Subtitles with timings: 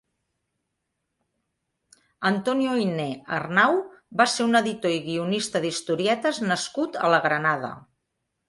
[2.29, 3.05] Antonio Ayné
[3.41, 3.77] Arnau
[4.23, 7.75] va ser un editor i guionista d'historietes nascut a la Granada.